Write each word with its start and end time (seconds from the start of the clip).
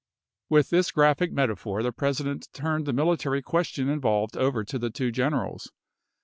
With 0.49 0.71
this 0.71 0.89
graphic 0.89 1.29
Junes^ses. 1.29 1.35
metaphor 1.35 1.83
the 1.83 1.91
President 1.91 2.51
turned 2.53 2.87
the 2.87 2.91
military 2.91 3.43
question 3.43 3.83
Xxvii., 3.85 3.93
involved 3.93 4.35
over 4.35 4.63
to 4.63 4.79
the 4.79 4.89
two 4.89 5.11
generals. 5.11 5.71